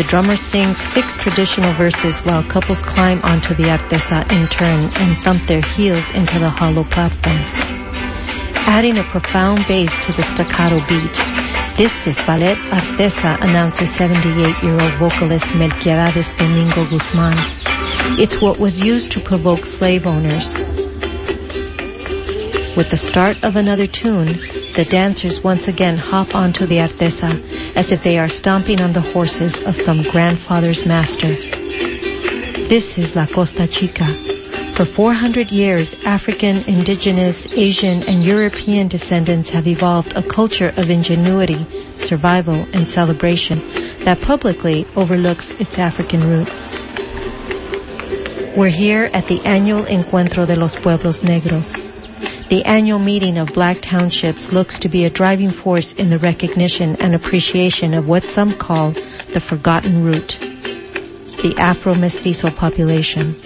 [0.00, 5.12] The drummer sings fixed traditional verses while couples climb onto the artesa in turn and
[5.20, 7.36] thump their heels into the hollow platform.
[8.64, 11.12] Adding a profound bass to the staccato beat,
[11.76, 17.36] this is Ballet Artesa, announces 78-year-old vocalist Melquiades Domingo Guzman.
[18.16, 20.48] It's what was used to provoke slave owners.
[22.72, 24.40] With the start of another tune,
[24.76, 27.34] the dancers once again hop onto the artesa
[27.76, 31.34] as if they are stomping on the horses of some grandfather's master.
[32.68, 34.06] This is La Costa Chica.
[34.76, 41.66] For 400 years, African, indigenous, Asian, and European descendants have evolved a culture of ingenuity,
[41.96, 43.58] survival, and celebration
[44.04, 46.70] that publicly overlooks its African roots.
[48.56, 51.89] We're here at the annual Encuentro de los Pueblos Negros.
[52.50, 56.96] The annual meeting of black townships looks to be a driving force in the recognition
[56.96, 60.34] and appreciation of what some call the forgotten root,
[61.46, 63.38] the Afro-Mestizo population.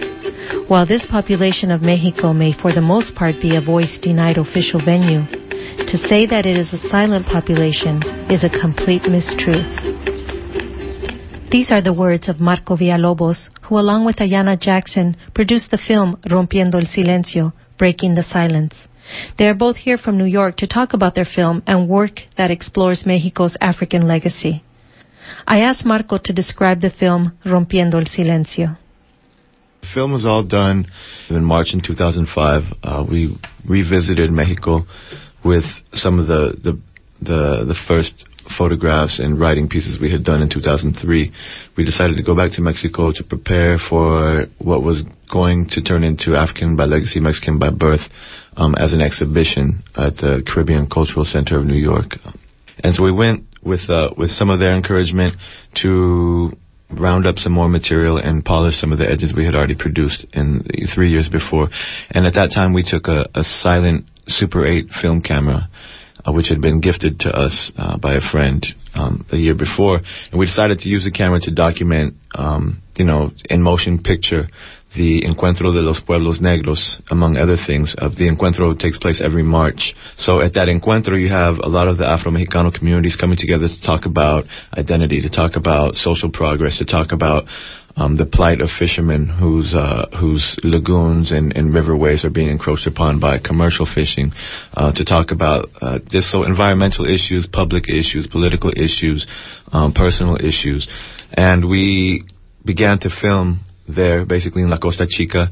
[0.67, 5.21] While this population of Mexico may for the most part be a voice-denied official venue,
[5.85, 8.01] to say that it is a silent population
[8.31, 9.69] is a complete mistruth.
[11.51, 16.17] These are the words of Marco Villalobos, who along with Ayana Jackson produced the film
[16.25, 18.87] Rompiendo el Silencio, Breaking the Silence.
[19.37, 22.51] They are both here from New York to talk about their film and work that
[22.51, 24.63] explores Mexico's African legacy.
[25.47, 28.77] I asked Marco to describe the film Rompiendo el Silencio.
[29.81, 30.87] The film was all done
[31.29, 32.63] in March in 2005.
[32.83, 34.85] Uh, we revisited Mexico
[35.43, 36.81] with some of the, the
[37.21, 38.25] the the first
[38.57, 41.31] photographs and writing pieces we had done in 2003.
[41.77, 46.03] We decided to go back to Mexico to prepare for what was going to turn
[46.03, 48.01] into African by legacy, Mexican by birth,
[48.55, 52.17] um, as an exhibition at the Caribbean Cultural Center of New York.
[52.79, 55.35] And so we went with uh, with some of their encouragement
[55.81, 56.51] to
[56.91, 60.25] round up some more material and polish some of the edges we had already produced
[60.33, 61.69] in three years before.
[62.11, 65.69] And at that time, we took a, a silent Super 8 film camera
[66.25, 69.99] uh, which had been gifted to us uh, by a friend um, a year before,
[70.31, 74.47] and we decided to use the camera to document, um, you know, in motion picture
[74.95, 77.95] the Encuentro de los Pueblos Negros, among other things.
[77.97, 79.93] Uh, the Encuentro takes place every March.
[80.17, 83.81] So at that Encuentro, you have a lot of the Afro-Mexicano communities coming together to
[83.81, 87.45] talk about identity, to talk about social progress, to talk about
[87.97, 92.87] um, the plight of fishermen whose uh, whose lagoons and, and riverways are being encroached
[92.87, 94.31] upon by commercial fishing,
[94.73, 99.25] uh, to talk about uh, this so environmental issues, public issues, political issues,
[99.71, 100.87] um, personal issues,
[101.31, 102.25] and we
[102.65, 105.49] began to film there, basically in La Costa Chica.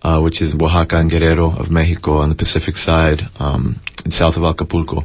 [0.00, 3.80] Uh, which is Oaxaca and Guerrero of Mexico on the Pacific side, um,
[4.10, 5.02] south of Acapulco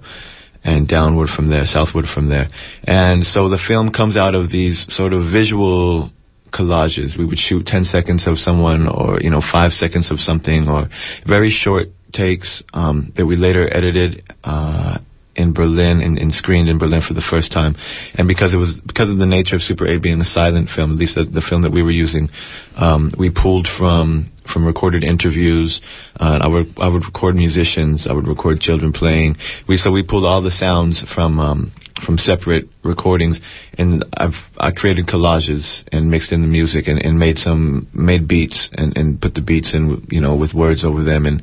[0.63, 2.47] and downward from there, southward from there.
[2.83, 6.11] And so the film comes out of these sort of visual
[6.51, 7.17] collages.
[7.17, 10.87] We would shoot 10 seconds of someone or, you know, 5 seconds of something or
[11.27, 14.99] very short takes um, that we later edited uh,
[15.35, 17.75] in Berlin and, and, screened in Berlin for the first time.
[18.13, 20.91] And because it was because of the nature of Super 8 being a silent film,
[20.91, 22.29] at least the, the film that we were using,
[22.75, 25.81] um, we pulled from from recorded interviews.
[26.19, 28.07] Uh, I would I would record musicians.
[28.07, 29.37] I would record children playing.
[29.67, 31.73] We so we pulled all the sounds from um,
[32.05, 33.39] from separate recordings,
[33.77, 38.27] and I've I created collages and mixed in the music and, and made some made
[38.27, 41.41] beats and, and put the beats in you know with words over them and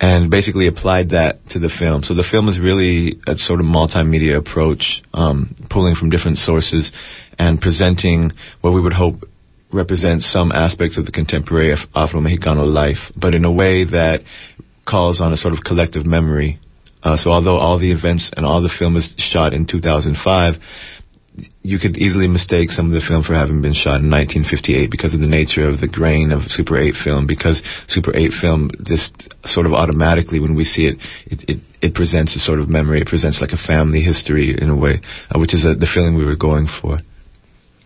[0.00, 2.02] and basically applied that to the film.
[2.02, 6.90] So the film is really a sort of multimedia approach, um, pulling from different sources
[7.38, 9.28] and presenting what we would hope
[9.72, 14.22] represents some aspects of the contemporary Afro-Mexicano life, but in a way that
[14.88, 16.58] calls on a sort of collective memory
[17.02, 20.54] uh, so although all the events and all the film is shot in 2005,
[21.62, 25.14] you could easily mistake some of the film for having been shot in 1958 because
[25.14, 27.26] of the nature of the grain of Super 8 film.
[27.26, 29.12] Because Super 8 film, just
[29.44, 33.00] sort of automatically when we see it, it, it, it presents a sort of memory.
[33.00, 36.16] It presents like a family history in a way, uh, which is uh, the feeling
[36.16, 36.98] we were going for.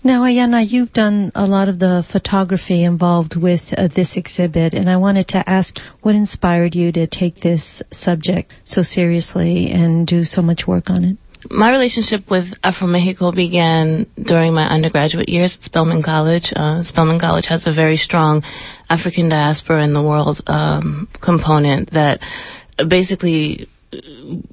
[0.06, 4.90] Now, Ayana, you've done a lot of the photography involved with uh, this exhibit, and
[4.90, 10.24] I wanted to ask what inspired you to take this subject so seriously and do
[10.24, 11.16] so much work on it?
[11.50, 16.52] My relationship with Afro Mexico began during my undergraduate years at Spelman College.
[16.54, 18.42] Uh, Spelman College has a very strong
[18.88, 22.20] African diaspora in the world um, component that
[22.88, 23.68] basically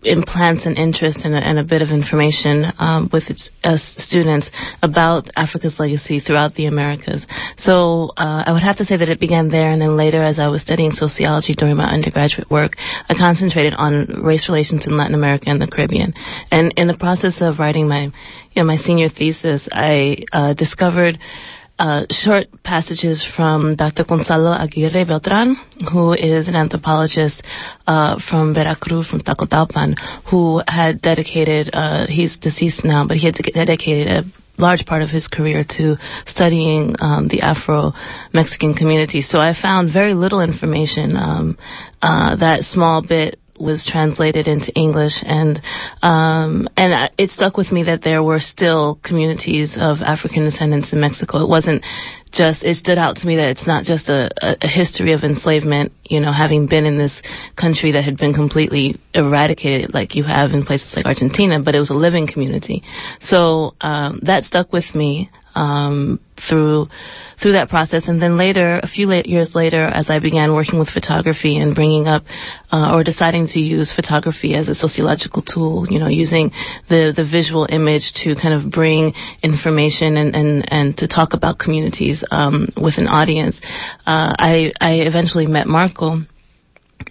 [0.03, 4.49] implants an interest and a, and a bit of information um, with its uh, students
[4.81, 7.25] about Africa's legacy throughout the Americas.
[7.57, 10.39] So uh, I would have to say that it began there, and then later, as
[10.39, 12.73] I was studying sociology during my undergraduate work,
[13.09, 16.13] I concentrated on race relations in Latin America and the Caribbean.
[16.51, 21.19] And in the process of writing my, you know, my senior thesis, I uh, discovered
[21.81, 24.03] uh, short passages from Dr.
[24.03, 25.55] Gonzalo Aguirre Beltran,
[25.91, 27.41] who is an anthropologist
[27.87, 29.95] uh, from Veracruz, from Tlacotalpan,
[30.29, 34.23] who had dedicated, uh, he's deceased now, but he had dedicated a
[34.61, 35.95] large part of his career to
[36.27, 37.93] studying um, the Afro
[38.31, 39.21] Mexican community.
[39.21, 41.15] So I found very little information.
[41.17, 41.57] Um,
[42.01, 45.61] uh, that small bit was translated into English, and
[46.01, 50.99] um, and it stuck with me that there were still communities of African descendants in
[50.99, 51.43] Mexico.
[51.43, 51.83] It wasn't
[52.31, 55.91] just it stood out to me that it's not just a, a, history of enslavement,
[56.05, 57.21] you know, having been in this
[57.59, 61.79] country that had been completely eradicated, like you have in places like Argentina, but it
[61.79, 62.83] was a living community.
[63.19, 66.19] So um, that stuck with me um,
[66.49, 66.87] through
[67.41, 68.07] through that process.
[68.07, 72.07] And then later, a few years later, as I began working with photography and bringing
[72.07, 72.23] up
[72.71, 76.51] uh, or deciding to use photography as a sociological tool, you know, using
[76.87, 81.57] the, the visual image to kind of bring information and, and, and to talk about
[81.57, 83.59] communities um, with an audience,
[84.05, 86.19] uh, I, I eventually met Marco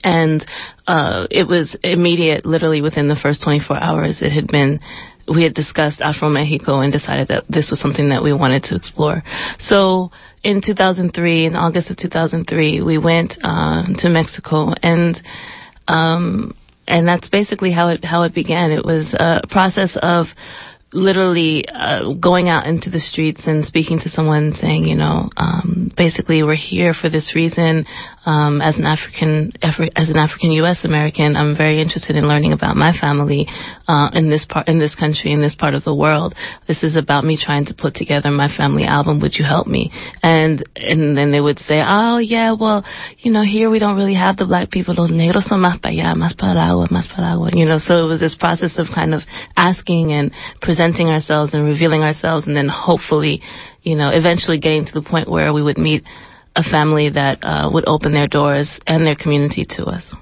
[0.05, 0.45] and
[0.87, 4.23] uh, it was immediate, literally within the first 24 hours.
[4.23, 4.81] It had been
[5.29, 8.77] we had discussed Afro Mexico and decided that this was something that we wanted to
[8.77, 9.23] explore.
[9.59, 10.11] So
[10.43, 15.21] in 2003, in August of 2003, we went uh, to Mexico and
[15.89, 16.55] um,
[16.87, 18.73] and that's basically how it how it began.
[18.73, 20.27] It was a process of
[20.93, 25.91] literally uh, going out into the streets and speaking to someone saying, you know, um,
[25.97, 27.87] basically we're here for this reason.
[28.27, 30.85] Um, as an African, as an African U.S.
[30.85, 33.47] American, I'm very interested in learning about my family
[33.89, 36.35] uh, in this part, in this country, in this part of the world.
[36.69, 39.21] This is about me trying to put together my family album.
[39.21, 39.91] Would you help me?
[40.23, 42.85] And and then they would say, oh yeah, well,
[43.19, 44.95] you know, here we don't really have the black people.
[44.95, 47.51] Los negros son más para allá, más para agua, más para agua.
[47.53, 49.23] You know, so it was this process of kind of
[49.57, 53.43] asking and presenting ourselves and revealing ourselves, and then hopefully,
[53.83, 56.05] you know, eventually getting to the point where we would meet
[56.57, 60.15] a family that uh, would open their doors and their community to us.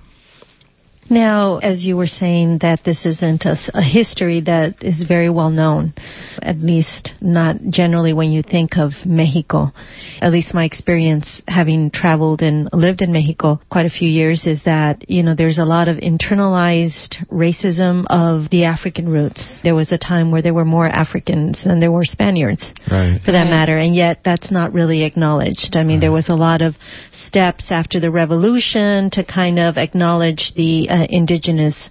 [1.10, 5.50] Now, as you were saying, that this isn't a, a, history that is very well
[5.50, 5.94] known,
[6.42, 9.72] at least not generally when you think of Mexico.
[10.20, 14.62] At least my experience having traveled and lived in Mexico quite a few years is
[14.64, 19.60] that, you know, there's a lot of internalized racism of the African roots.
[19.62, 23.20] There was a time where there were more Africans than there were Spaniards, right.
[23.24, 23.50] for that right.
[23.50, 25.74] matter, and yet that's not really acknowledged.
[25.74, 26.00] I mean, right.
[26.02, 26.74] there was a lot of
[27.12, 31.90] steps after the revolution to kind of acknowledge the uh, indigenous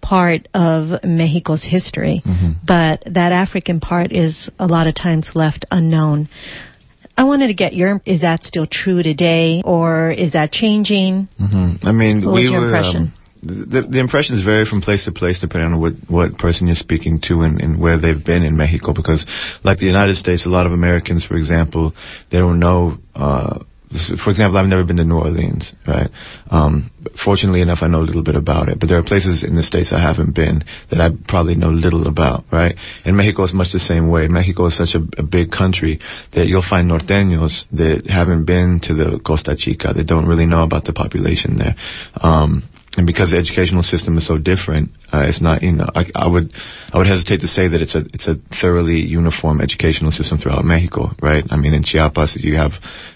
[0.00, 2.52] part of Mexico's history, mm-hmm.
[2.66, 6.28] but that African part is a lot of times left unknown.
[7.16, 11.28] I wanted to get your, is that still true today or is that changing?
[11.40, 11.86] Mm-hmm.
[11.86, 13.02] I mean, what we your were, impression?
[13.02, 13.12] Um,
[13.42, 17.20] the, the impressions vary from place to place depending on what, what person you're speaking
[17.22, 19.24] to and, and where they've been in Mexico because
[19.64, 21.94] like the United States, a lot of Americans, for example,
[22.30, 23.60] they don't know, uh,
[24.22, 26.10] for example, I've never been to New Orleans, right?
[26.50, 26.90] Um,
[27.24, 28.80] fortunately enough, I know a little bit about it.
[28.80, 32.08] But there are places in the states I haven't been that I probably know little
[32.08, 32.76] about, right?
[33.04, 34.26] And Mexico is much the same way.
[34.28, 36.00] Mexico is such a, a big country
[36.34, 40.62] that you'll find norteños that haven't been to the Costa Chica that don't really know
[40.62, 41.76] about the population there.
[42.20, 42.64] Um,
[42.96, 46.28] and because the educational system is so different, uh, it's not you know I, I,
[46.28, 46.52] would
[46.92, 50.64] I would hesitate to say that it's a it's a thoroughly uniform educational system throughout
[50.64, 51.44] Mexico, right?
[51.50, 52.72] I mean, in Chiapas you have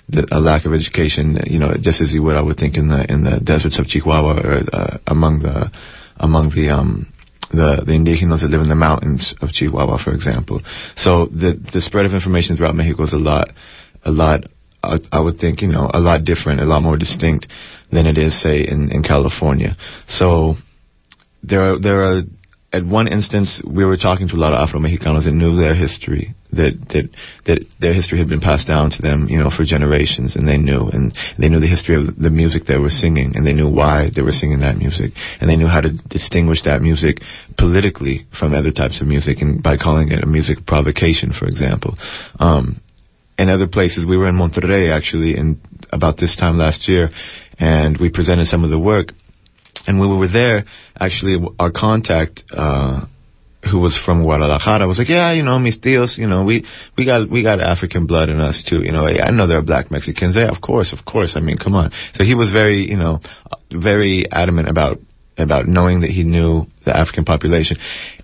[0.08, 2.88] the, a lack of education, you know, just as you would I would think in
[2.88, 5.70] the in the deserts of Chihuahua or uh, among the
[6.16, 7.12] among the um
[7.50, 10.60] the the indigenous that live in the mountains of Chihuahua, for example.
[10.96, 13.48] So the the spread of information throughout Mexico is a lot
[14.04, 14.44] a lot
[14.82, 17.46] I, I would think you know a lot different, a lot more distinct
[17.92, 19.76] than it is, say, in, in California.
[20.06, 20.54] So
[21.42, 22.22] there are, there are,
[22.72, 26.34] at one instance, we were talking to a lot of Afro-Mexicanos that knew their history,
[26.52, 27.10] that, that,
[27.46, 30.56] that their history had been passed down to them, you know, for generations, and they
[30.56, 33.68] knew, and they knew the history of the music they were singing, and they knew
[33.68, 37.18] why they were singing that music, and they knew how to distinguish that music
[37.58, 41.96] politically from other types of music, and by calling it a music provocation, for example.
[42.38, 42.80] Um,
[43.36, 45.60] and other places, we were in Monterrey actually, in
[45.92, 47.08] about this time last year,
[47.60, 49.12] and we presented some of the work.
[49.86, 50.64] And when we were there,
[50.98, 53.06] actually, our contact, uh,
[53.70, 56.64] who was from Guadalajara was like, yeah, you know, mis tíos, you know, we,
[56.96, 59.62] we got, we got African blood in us too, you know, I know there are
[59.62, 60.34] black Mexicans.
[60.34, 61.34] Yeah, of course, of course.
[61.36, 61.92] I mean, come on.
[62.14, 63.20] So he was very, you know,
[63.70, 64.98] very adamant about,
[65.36, 67.76] about knowing that he knew the African population.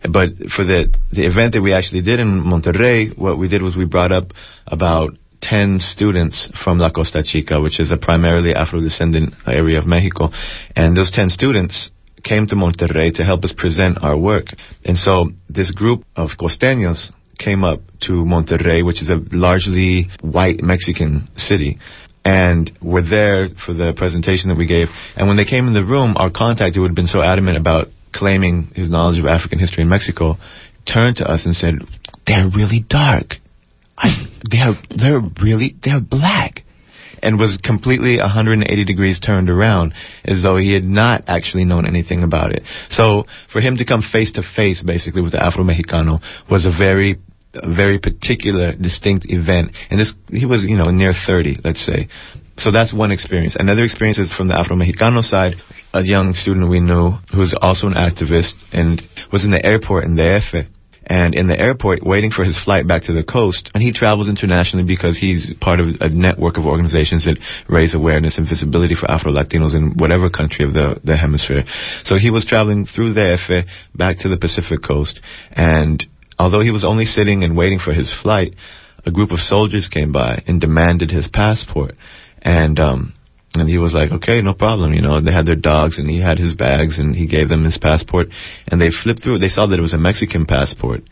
[0.02, 3.76] But for the, the event that we actually did in Monterrey, what we did was
[3.76, 4.32] we brought up
[4.66, 10.30] about 10 students from La Costa Chica, which is a primarily Afro-descendant area of Mexico.
[10.74, 11.90] And those 10 students
[12.24, 14.46] came to Monterrey to help us present our work.
[14.84, 20.62] And so this group of costeños came up to Monterrey, which is a largely white
[20.62, 21.78] Mexican city.
[22.24, 24.88] And were there for the presentation that we gave.
[25.14, 27.86] And when they came in the room, our contact, who had been so adamant about
[28.12, 30.38] claiming his knowledge of African history in Mexico,
[30.92, 31.74] turned to us and said,
[32.26, 33.36] they're really dark.
[33.96, 36.62] I, they're, they're really, they're black.
[37.22, 42.22] And was completely 180 degrees turned around as though he had not actually known anything
[42.22, 42.62] about it.
[42.90, 46.70] So for him to come face to face basically with the Afro Mexicano was a
[46.70, 47.16] very
[47.54, 49.72] a very particular distinct event.
[49.90, 52.08] And this he was you know near 30 let's say.
[52.58, 53.56] So that's one experience.
[53.58, 55.56] Another experience is from the afro mexicano side
[55.92, 59.00] a young student we knew who was also an activist and
[59.32, 60.66] was in the airport in the DF
[61.06, 63.70] and in the airport waiting for his flight back to the coast.
[63.74, 68.38] And he travels internationally because he's part of a network of organizations that raise awareness
[68.38, 71.62] and visibility for Afro Latinos in whatever country of the, the hemisphere.
[72.04, 75.20] So he was traveling through the DF back to the Pacific coast.
[75.52, 76.04] And
[76.38, 78.54] although he was only sitting and waiting for his flight,
[79.04, 81.94] a group of soldiers came by and demanded his passport.
[82.42, 83.14] And um,
[83.60, 84.92] and he was like, okay, no problem.
[84.92, 87.64] You know, they had their dogs and he had his bags and he gave them
[87.64, 88.28] his passport
[88.68, 89.38] and they flipped through it.
[89.40, 91.02] They saw that it was a Mexican passport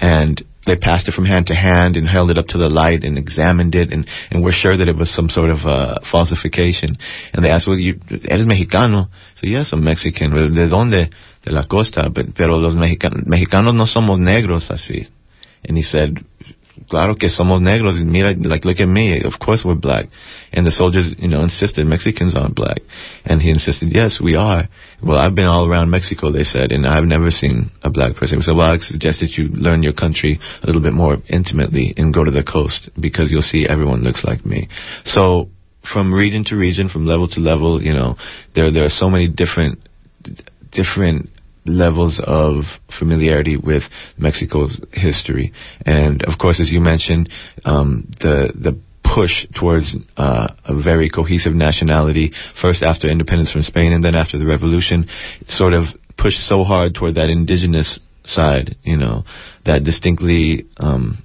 [0.00, 3.04] and they passed it from hand to hand and held it up to the light
[3.04, 6.96] and examined it and, and were sure that it was some sort of uh, falsification.
[7.32, 9.08] And they asked, well, you, eres mexicano?
[9.36, 10.30] So yes, I'm Mexican.
[10.30, 11.10] ¿De dónde?
[11.44, 12.08] De la costa.
[12.08, 15.08] But, pero los mexicanos, mexicanos no somos negros así.
[15.66, 16.24] And he said,
[16.88, 18.02] claro que somos negros.
[18.02, 19.22] Mira, like, look at me.
[19.22, 20.06] Of course we're black.
[20.52, 22.78] And the soldiers, you know, insisted Mexicans aren't black.
[23.24, 24.68] And he insisted, yes, we are.
[25.02, 28.40] Well, I've been all around Mexico, they said, and I've never seen a black person.
[28.40, 32.14] Said, well, I suggest that you learn your country a little bit more intimately and
[32.14, 34.68] go to the coast because you'll see everyone looks like me.
[35.04, 35.48] So
[35.82, 38.16] from region to region, from level to level, you know,
[38.54, 39.80] there, there are so many different,
[40.72, 41.28] different
[41.66, 42.64] levels of
[42.98, 43.82] familiarity with
[44.18, 45.52] Mexico's history.
[45.84, 47.30] And of course, as you mentioned,
[47.64, 48.78] um, the the
[49.14, 54.38] push towards uh, a very cohesive nationality, first after independence from Spain and then after
[54.38, 55.06] the revolution,
[55.46, 55.84] sort of
[56.16, 59.24] pushed so hard toward that indigenous side, you know,
[59.66, 61.22] that distinctly um,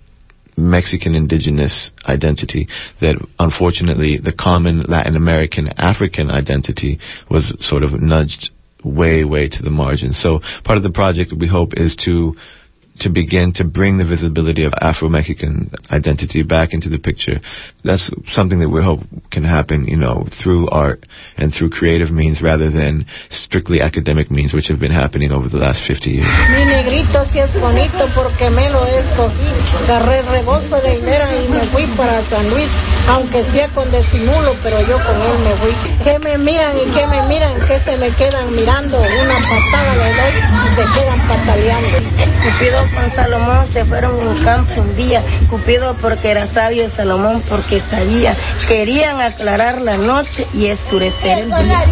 [0.58, 2.67] Mexican indigenous identity
[3.00, 8.51] that unfortunately the common Latin American African identity was sort of nudged
[8.83, 10.13] way, way to the margin.
[10.13, 12.36] So part of the project we hope is to
[13.01, 17.39] to begin to bring the visibility of Afro-Mexican identity back into the picture.
[17.83, 19.01] That's something that we hope
[19.31, 21.05] can happen, you know, through art
[21.37, 25.61] and through creative means rather than strictly academic means, which have been happening over the
[25.61, 26.27] last 50 years.
[42.43, 45.22] Cupido con Salomón se fueron a un campo un día.
[45.50, 48.36] Cupido porque era sabio, Salomón porque sabía.
[48.67, 51.86] Querían aclarar la noche y escurecer el día.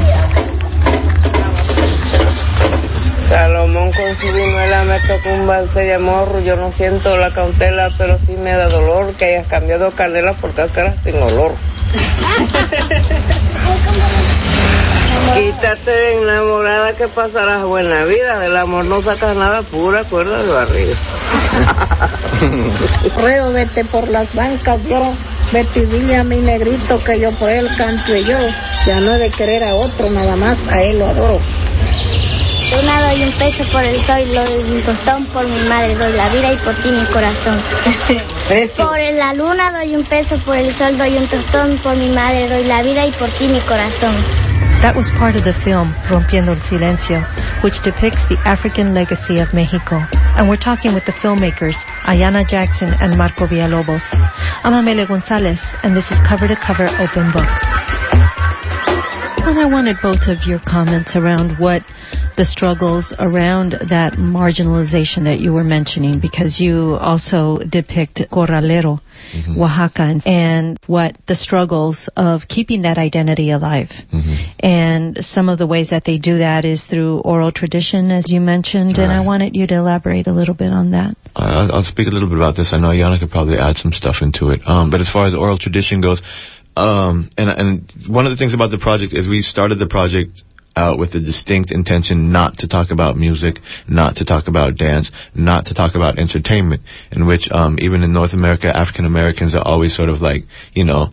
[3.30, 6.42] Salomón con su vinuela me tocó un balse de amor.
[6.44, 10.54] Yo no siento la cautela, pero sí me da dolor que hayas cambiado canela por
[10.54, 11.56] cáscara sin olor.
[15.34, 18.40] Quítate de enamorada que pasarás buena vida.
[18.40, 20.96] Del amor no sacas nada, pura cuerda de barriga.
[23.18, 25.14] Reo, vete por las bancas, yo.
[25.52, 28.38] Vete y dile a mi negrito que yo por él canto y yo.
[28.86, 31.40] Ya no he de querer a otro, nada más a él lo adoro.
[32.80, 36.14] Una doy un peso por el sol, lo doy un tostón por mi madre, doy
[36.14, 37.62] la vida y por ti mi corazón.
[38.78, 42.48] Por la luna doy un peso, por el sol doy un tostón, por mi madre
[42.48, 44.16] doy la vida y por ti mi corazón.
[44.78, 47.26] That was part of the film Rompiendo el Silencio,
[47.66, 50.06] which depicts the African legacy of Mexico.
[50.38, 51.74] And we're talking with the filmmakers
[52.06, 54.06] Ayana Jackson and Marco Villalobos.
[54.62, 57.50] I'm Amelia Gonzalez, and this is Cover to Cover Open Book.
[59.50, 61.82] And I wanted both of your comments around what
[62.38, 69.02] the struggles around that marginalization that you were mentioning, because you also depict Corralero,
[69.34, 69.62] Mm-hmm.
[69.62, 73.90] Oaxaca, and what the struggles of keeping that identity alive.
[73.90, 74.36] Mm-hmm.
[74.60, 78.40] And some of the ways that they do that is through oral tradition, as you
[78.40, 81.16] mentioned, and I wanted you to elaborate a little bit on that.
[81.36, 82.74] I'll, I'll speak a little bit about this.
[82.74, 84.62] I know Yana could probably add some stuff into it.
[84.66, 86.22] Um, but as far as oral tradition goes,
[86.76, 90.44] um, and and one of the things about the project is we started the project
[90.78, 93.58] out with a distinct intention not to talk about music,
[93.90, 96.82] not to talk about dance, not to talk about entertainment,
[97.12, 100.44] in which um, even in North America, African Americans are always sort of like,
[100.74, 101.10] you know,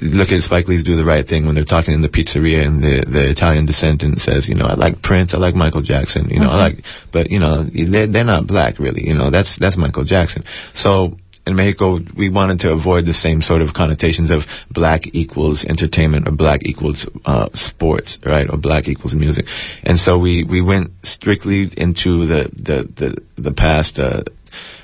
[0.00, 2.80] look at Spike Lee's Do the Right Thing when they're talking in the pizzeria and
[2.80, 6.38] the, the Italian descendant says, you know, I like Prince, I like Michael Jackson, you
[6.38, 6.54] know, mm-hmm.
[6.54, 10.04] I like, but, you know, they're, they're not black really, you know, that's, that's Michael
[10.04, 10.44] Jackson.
[10.74, 15.64] So, in Mexico, we wanted to avoid the same sort of connotations of black equals
[15.64, 19.46] entertainment or black equals uh, sports, right, or black equals music,
[19.82, 23.98] and so we we went strictly into the the the, the past.
[23.98, 24.22] Uh,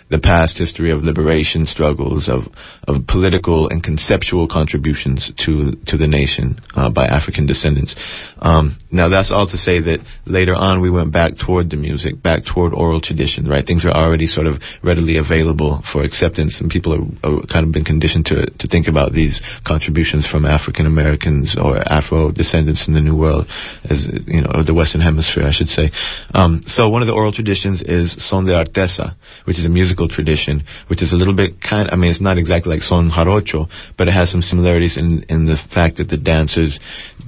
[0.09, 2.45] the past history of liberation struggles, of,
[2.87, 7.97] of political and conceptual contributions to, to the nation uh, by African descendants.
[8.39, 12.23] Um, now, that's all to say that later on we went back toward the music,
[12.23, 13.67] back toward oral tradition, right?
[13.67, 17.85] Things are already sort of readily available for acceptance, and people are kind of been
[17.85, 23.01] conditioned to, to think about these contributions from African Americans or Afro descendants in the
[23.01, 23.47] New World,
[23.85, 25.91] as you know, or the Western Hemisphere, I should say.
[26.33, 30.09] Um, so one of the oral traditions is son de artesa, which is a musical
[30.09, 31.91] tradition, which is a little bit kind.
[31.91, 35.45] I mean, it's not exactly like son jarocho, but it has some similarities in in
[35.45, 36.79] the fact that the dancers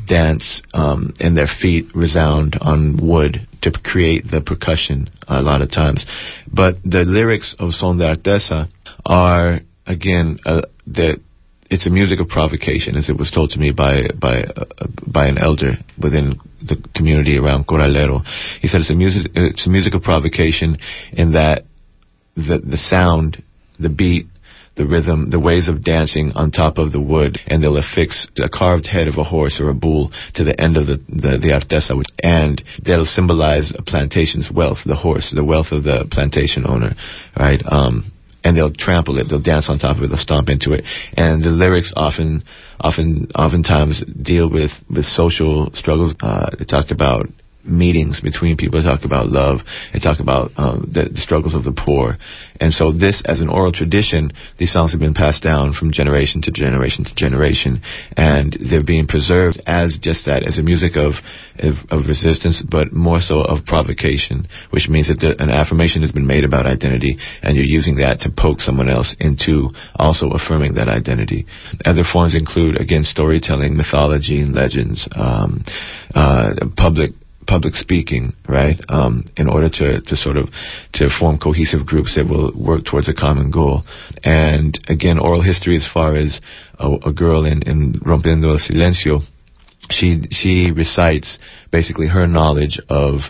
[0.07, 5.71] dance um, and their feet resound on wood to create the percussion a lot of
[5.71, 6.07] times.
[6.53, 8.69] But the lyrics of Son de Artesa
[9.05, 11.21] are again uh, that
[11.71, 15.27] it's a music of provocation, as it was told to me by by uh, by
[15.27, 18.25] an elder within the community around Corralero.
[18.61, 20.79] He said it's a music it's a music of provocation
[21.13, 21.65] in that
[22.37, 23.43] the the sound,
[23.79, 24.27] the beat,
[24.79, 28.49] the rhythm, the ways of dancing on top of the wood, and they'll affix a
[28.49, 31.53] carved head of a horse or a bull to the end of the, the, the
[31.53, 36.95] artesa, and they'll symbolize a plantation's wealth, the horse, the wealth of the plantation owner,
[37.37, 37.61] right?
[37.67, 38.13] Um,
[38.45, 40.85] and they'll trample it, they'll dance on top of it, they'll stomp into it.
[41.15, 42.45] And the lyrics often,
[42.81, 46.15] often, oftentimes deal with, with social struggles.
[46.21, 47.27] Uh, they talk about
[47.65, 48.81] meetings between people.
[48.81, 49.61] They talk about love.
[49.93, 52.17] They talk about um, the, the, struggles of the poor.
[52.61, 56.43] And so this, as an oral tradition, these songs have been passed down from generation
[56.43, 57.83] to generation to generation,
[58.17, 61.15] and they're being preserved as just that, as a music of
[61.59, 66.13] of, of resistance, but more so of provocation, which means that the, an affirmation has
[66.13, 70.75] been made about identity, and you're using that to poke someone else into also affirming
[70.75, 71.47] that identity.
[71.85, 75.65] Other forms include, again, storytelling, mythology, and legends, um,
[76.15, 77.13] uh, public
[77.49, 78.79] public speaking, right?
[78.89, 80.51] Um, in order to, to sort of
[80.93, 83.83] to form cohesive groups that will work towards a common goal.
[84.23, 86.41] And again, oral history as far as
[86.79, 89.23] a, a girl in, in Rompiendo el Silencio,
[89.91, 91.39] she she recites
[91.73, 93.21] basically her knowledge of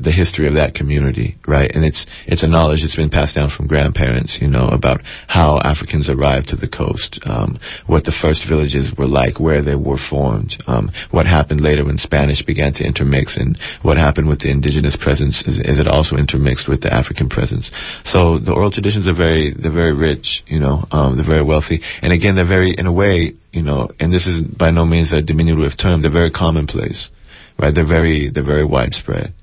[0.00, 1.70] the history of that community, right?
[1.74, 5.60] And it's it's a knowledge that's been passed down from grandparents, you know, about how
[5.62, 9.98] Africans arrived to the coast, um, what the first villages were like, where they were
[9.98, 14.50] formed, um, what happened later when Spanish began to intermix, and what happened with the
[14.50, 17.70] indigenous presence is, is it also intermixed with the African presence.
[18.04, 21.80] So the oral traditions are very they're very rich, you know, um, they're very wealthy,
[22.02, 25.12] and again they're very in a way, you know, and this is by no means
[25.12, 27.08] a diminutive term, they're very commonplace,
[27.58, 27.74] right?
[27.74, 29.34] They're very they're very widespread.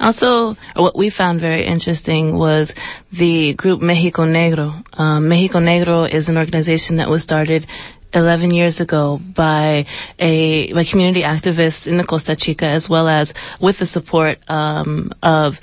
[0.00, 2.74] Also, what we found very interesting was
[3.12, 4.82] the group Mexico Negro.
[4.92, 7.66] Um, Mexico Negro is an organization that was started
[8.14, 9.86] 11 years ago by
[10.18, 15.12] a by community activists in the Costa Chica, as well as with the support um,
[15.22, 15.54] of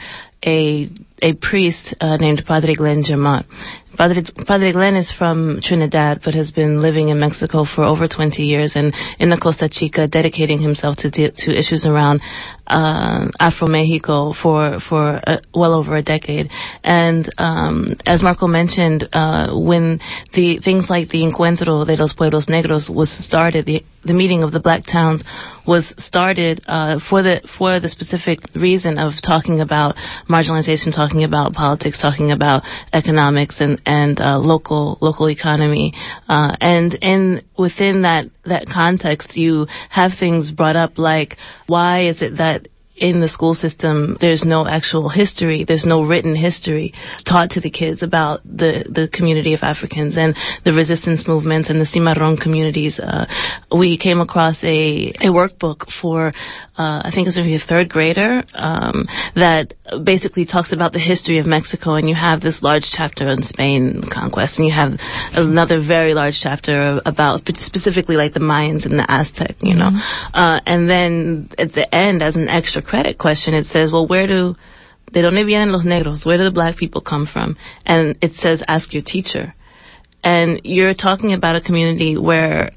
[0.45, 0.89] a
[1.21, 3.45] a priest uh, named Padre Glyn Jemmott.
[3.99, 8.43] Padre, Padre Glyn is from Trinidad, but has been living in Mexico for over 20
[8.43, 12.21] years, and in the Costa Chica, dedicating himself to to issues around
[12.65, 16.49] uh, Afro Mexico for for uh, well over a decade.
[16.81, 19.99] And um, as Marco mentioned, uh, when
[20.33, 24.53] the things like the Encuentro de los Pueblos Negros was started, the the meeting of
[24.53, 25.23] the black towns
[25.67, 29.95] was started uh, for the for the specific reason of talking about
[30.29, 35.93] marginalization, talking about politics, talking about economics and and uh, local local economy,
[36.27, 42.21] uh, and in within that that context, you have things brought up like why is
[42.21, 42.67] it that
[42.99, 46.93] in the school system, there's no actual history, there's no written history
[47.25, 50.35] taught to the kids about the, the community of Africans and
[50.65, 52.99] the resistance movements and the Cimarron communities.
[52.99, 53.25] Uh,
[53.71, 56.33] we came across a, a workbook for,
[56.77, 61.39] uh, I think it's to a third grader, um, that basically talks about the history
[61.39, 64.93] of Mexico and you have this large chapter on Spain conquest and you have
[65.33, 69.89] another very large chapter about specifically like the Mayans and the Aztec, you know.
[69.89, 70.35] Mm-hmm.
[70.35, 74.27] Uh, and then at the end, as an extra credit question, it says, well, where
[74.27, 74.55] do,
[75.13, 76.25] de donde vienen los negros?
[76.25, 77.55] Where do the black people come from?
[77.85, 79.53] And it says, ask your teacher.
[80.21, 82.71] And you're talking about a community where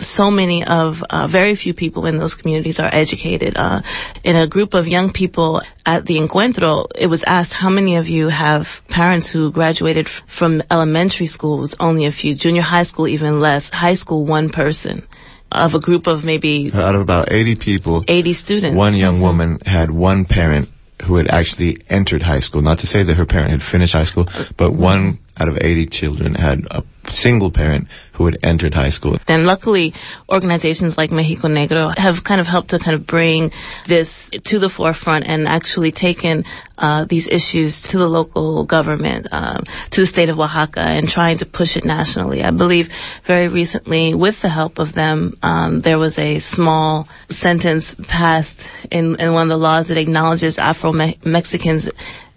[0.00, 3.56] so many of, uh, very few people in those communities are educated.
[3.56, 3.82] Uh,
[4.24, 8.06] in a group of young people at the Encuentro, it was asked how many of
[8.06, 13.38] you have parents who graduated from elementary schools, only a few, junior high school even
[13.38, 15.06] less, high school one person
[15.50, 18.76] of a group of maybe Out of about 80 people, 80 students.
[18.76, 20.68] one young woman had one parent
[21.06, 22.60] who had actually entered high school.
[22.62, 25.86] Not to say that her parent had finished high school, but one out of 80
[25.90, 29.16] children had a single parent who had entered high school.
[29.28, 29.94] And luckily,
[30.30, 33.50] organizations like Mexico Negro have kind of helped to kind of bring
[33.88, 34.12] this
[34.46, 36.44] to the forefront and actually taken
[36.76, 41.38] uh, these issues to the local government, um, to the state of Oaxaca, and trying
[41.38, 42.42] to push it nationally.
[42.42, 42.86] I believe
[43.26, 48.56] very recently, with the help of them, um, there was a small sentence passed
[48.90, 51.88] in, in one of the laws that acknowledges Afro Mexicans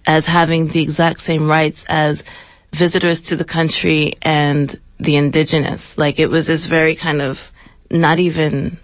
[0.06, 2.24] as having the exact same rights as
[2.78, 5.82] visitors to the country and the indigenous.
[5.98, 7.38] Like it was this very kind of
[7.90, 8.80] not even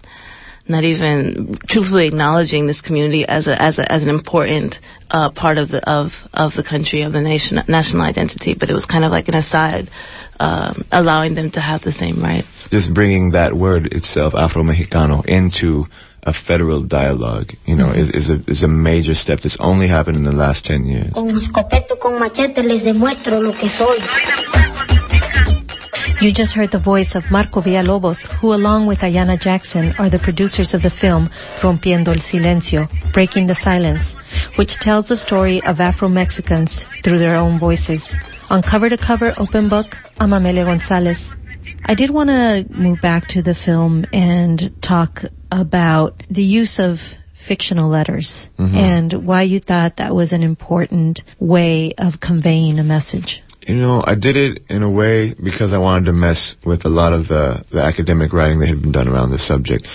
[0.68, 4.76] not even truthfully acknowledging this community as a as a as an important
[5.10, 8.54] uh, part of the of of the country of the nation national identity.
[8.58, 9.90] But it was kind of like an aside,
[10.38, 12.68] um, allowing them to have the same rights.
[12.70, 15.86] Just bringing that word itself, Afro Mexicano, into
[16.28, 18.16] a federal dialogue, you know, mm-hmm.
[18.16, 21.12] is, is, a, is a major step that's only happened in the last 10 years.
[21.14, 23.96] Con escopeto, con machete les demuestro lo que soy.
[26.20, 30.18] You just heard the voice of Marco Villalobos, who along with Ayana Jackson are the
[30.18, 31.30] producers of the film
[31.62, 34.16] Rompiendo el Silencio, Breaking the Silence,
[34.58, 38.04] which tells the story of Afro-Mexicans through their own voices.
[38.50, 39.86] On Cover to Cover Open Book,
[40.18, 41.20] I'm Gonzalez.
[41.84, 46.98] I did want to move back to the film and talk about the use of
[47.46, 48.74] fictional letters Mhm.
[48.74, 53.42] and why you thought that was an important way of conveying a message.
[53.66, 56.88] You know, I did it in a way because I wanted to mess with a
[56.88, 59.86] lot of the, the academic writing that had been done around this subject.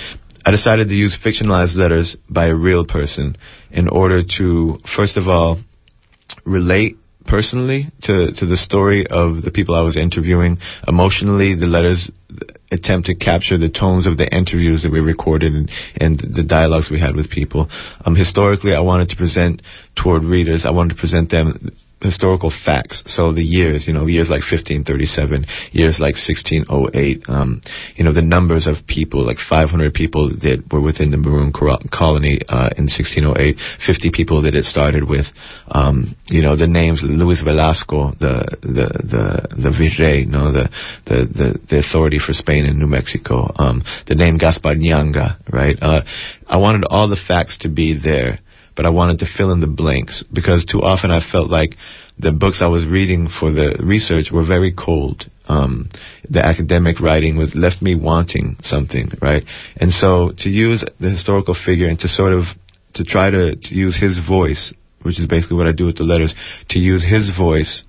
[0.45, 3.35] I decided to use fictionalized letters by a real person
[3.71, 5.59] in order to, first of all,
[6.45, 10.57] relate personally to, to the story of the people I was interviewing.
[10.87, 12.11] Emotionally, the letters
[12.71, 16.89] attempt to capture the tones of the interviews that we recorded and, and the dialogues
[16.89, 17.69] we had with people.
[18.05, 19.61] Um, historically, I wanted to present
[19.95, 21.71] toward readers, I wanted to present them
[22.03, 23.03] historical facts.
[23.07, 27.61] So the years, you know, years like 1537, years like 1608, um,
[27.95, 32.41] you know, the numbers of people, like 500 people that were within the Maroon colony
[32.47, 35.25] uh, in 1608, 50 people that it started with,
[35.67, 40.69] um, you know, the names Luis Velasco, the the the the Virrey, you know, the,
[41.05, 45.77] the the the authority for Spain and New Mexico, um, the name Gaspar Nyanga, right?
[45.81, 46.01] Uh,
[46.47, 48.39] I wanted all the facts to be there
[48.75, 51.75] but I wanted to fill in the blanks because too often I felt like
[52.17, 55.29] the books I was reading for the research were very cold.
[55.47, 55.89] Um,
[56.29, 59.43] the academic writing was left me wanting something, right?
[59.77, 62.45] And so to use the historical figure and to sort of
[62.95, 66.03] to try to, to use his voice, which is basically what I do with the
[66.03, 66.33] letters,
[66.69, 67.83] to use his voice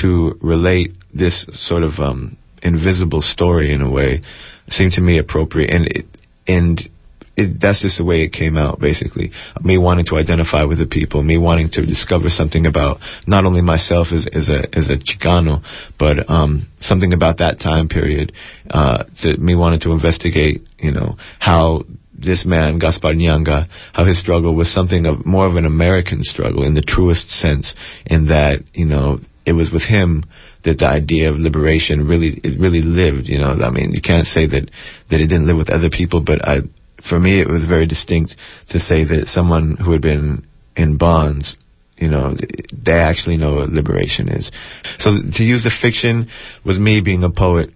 [0.00, 4.22] to relate this sort of um, invisible story in a way
[4.70, 6.06] seemed to me appropriate and it,
[6.46, 6.90] and
[7.38, 9.30] it, that's just the way it came out, basically.
[9.62, 12.98] Me wanting to identify with the people, me wanting to discover something about
[13.28, 15.62] not only myself as, as a as a Chicano,
[15.98, 18.32] but um, something about that time period.
[18.68, 24.20] Uh, to me wanting to investigate, you know, how this man Gaspar Nyanga, how his
[24.20, 28.64] struggle was something of more of an American struggle in the truest sense, in that
[28.74, 30.24] you know it was with him
[30.64, 33.28] that the idea of liberation really it really lived.
[33.28, 34.68] You know, I mean, you can't say that
[35.10, 36.62] that it didn't live with other people, but I
[37.08, 38.36] for me, it was very distinct
[38.70, 41.56] to say that someone who had been in bonds,
[41.96, 42.36] you know,
[42.72, 44.50] they actually know what liberation is.
[44.98, 46.28] So to use the fiction
[46.64, 47.70] was me being a poet.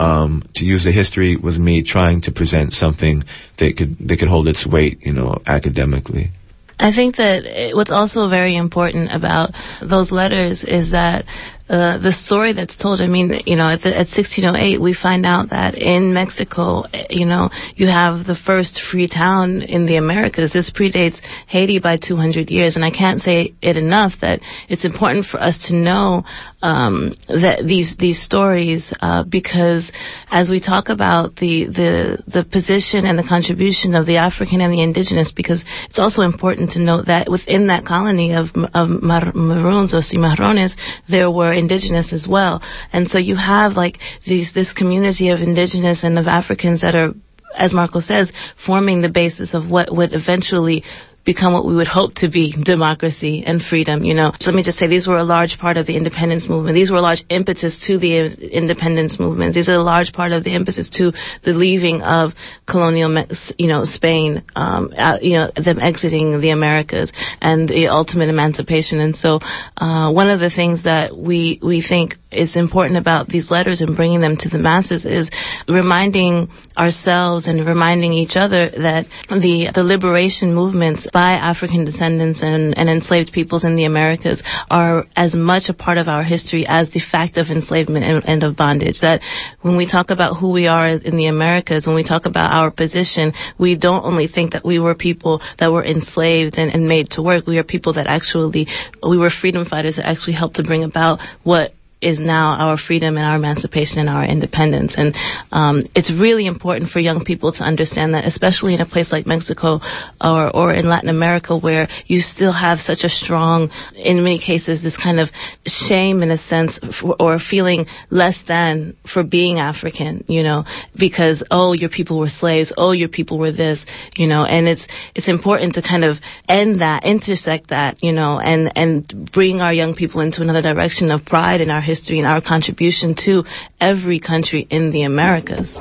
[0.00, 3.24] Um, to use the history was me trying to present something
[3.58, 6.30] that could that could hold its weight, you know, academically.
[6.78, 9.50] I think that what's also very important about
[9.82, 11.24] those letters is that
[11.68, 13.00] uh, the story that's told.
[13.00, 17.26] I mean, you know, at, the, at 1608, we find out that in Mexico, you
[17.26, 20.52] know, you have the first free town in the Americas.
[20.52, 25.26] This predates Haiti by 200 years, and I can't say it enough that it's important
[25.26, 26.24] for us to know
[26.62, 29.92] um, that these these stories uh, because
[30.30, 34.72] as we talk about the the the position and the contribution of the African and
[34.72, 39.32] the indigenous, because it's also important to note that within that colony of of Mar-
[39.34, 40.72] Maroons or Cimarrones,
[41.08, 46.04] there were indigenous as well, and so you have like these this community of indigenous
[46.04, 47.12] and of Africans that are
[47.58, 48.32] as Marco says,
[48.64, 50.84] forming the basis of what would eventually
[51.24, 54.32] become what we would hope to be democracy and freedom, you know.
[54.40, 56.74] So let me just say these were a large part of the independence movement.
[56.74, 59.54] These were a large impetus to the independence movement.
[59.54, 61.12] These are a large part of the impetus to
[61.44, 62.32] the leaving of
[62.66, 63.24] colonial,
[63.58, 69.00] you know, Spain, um, you know, them exiting the Americas and the ultimate emancipation.
[69.00, 69.40] And so,
[69.76, 73.96] uh, one of the things that we, we think is important about these letters and
[73.96, 75.30] bringing them to the masses is
[75.66, 82.76] reminding ourselves and reminding each other that the, the liberation movements by African descendants and,
[82.76, 86.90] and enslaved peoples in the Americas are as much a part of our history as
[86.90, 89.00] the fact of enslavement and, and of bondage.
[89.00, 89.22] That
[89.62, 92.70] when we talk about who we are in the Americas, when we talk about our
[92.70, 97.10] position, we don't only think that we were people that were enslaved and, and made
[97.12, 97.46] to work.
[97.46, 98.66] We are people that actually,
[99.02, 103.16] we were freedom fighters that actually helped to bring about what is now our freedom
[103.16, 104.94] and our emancipation and our independence.
[104.96, 105.14] And
[105.50, 109.26] um, it's really important for young people to understand that, especially in a place like
[109.26, 109.80] Mexico
[110.20, 114.82] or, or in Latin America, where you still have such a strong, in many cases,
[114.82, 115.28] this kind of
[115.66, 120.64] shame in a sense, for, or feeling less than for being African, you know,
[120.96, 123.84] because oh, your people were slaves, oh, your people were this,
[124.14, 126.16] you know, and it's it's important to kind of
[126.48, 131.10] end that, intersect that, you know, and and bring our young people into another direction
[131.10, 133.44] of pride in our history and our contribution to
[133.80, 135.74] every country in the Americas.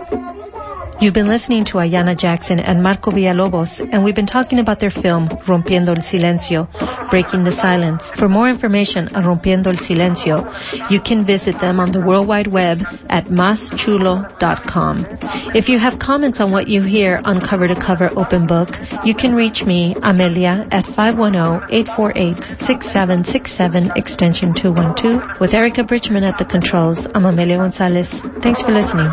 [1.00, 4.90] You've been listening to Ayana Jackson and Marco Villalobos, and we've been talking about their
[4.90, 6.68] film Rompiendo el Silencio,
[7.12, 8.02] Breaking the Silence.
[8.18, 10.42] For more information on Rompiendo el Silencio,
[10.90, 12.80] you can visit them on the World Wide Web
[13.10, 15.06] at maschulo.com.
[15.54, 18.70] If you have comments on what you hear on Cover to Cover Open Book,
[19.06, 25.40] you can reach me, Amelia, at 510-848-6767, extension 212.
[25.40, 28.10] With Erica Bridgman at the controls, I'm Amelia Gonzalez.
[28.42, 29.12] Thanks for listening.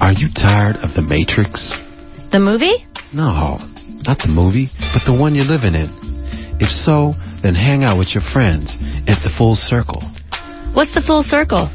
[0.00, 1.74] Are you tired of The Matrix?
[2.32, 2.86] The movie?
[3.12, 3.58] No,
[4.06, 6.17] not the movie, but the one you're living in.
[6.60, 10.02] If so, then hang out with your friends at the Full Circle.
[10.74, 11.70] What's the Full Circle?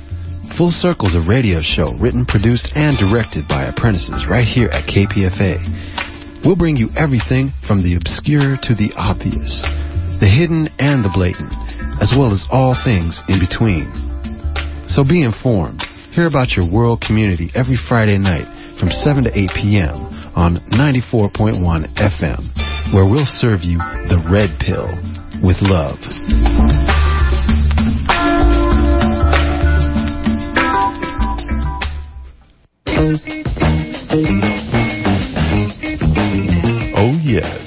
[0.58, 4.86] Full Circle is a radio show written, produced, and directed by apprentices right here at
[4.86, 6.44] KPFA.
[6.46, 9.64] We'll bring you everything from the obscure to the obvious,
[10.20, 11.56] the hidden and the blatant,
[12.04, 13.88] as well as all things in between.
[14.88, 15.82] So be informed
[16.14, 18.46] Hear about your world community every Friday night
[18.78, 19.98] from 7 to 8 p.m.
[20.36, 21.62] on 94.1
[21.96, 24.88] FM, where we'll serve you the red pill
[25.44, 26.00] with love.
[36.96, 37.60] Oh, yes.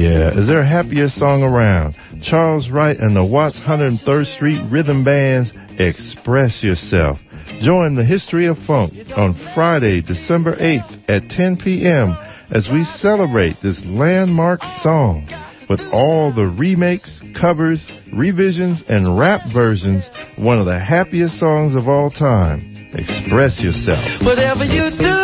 [0.00, 1.94] Yeah, is there a happier song around?
[2.22, 7.16] Charles Wright and the Watts 103rd Street Rhythm Bands Express Yourself.
[7.62, 12.14] Join the History of Funk on Friday, December 8th at 10 p.m.
[12.50, 15.26] as we celebrate this landmark song
[15.70, 21.88] with all the remakes, covers, revisions, and rap versions, one of the happiest songs of
[21.88, 22.60] all time.
[22.92, 24.04] Express yourself.
[24.20, 25.16] Whatever you do,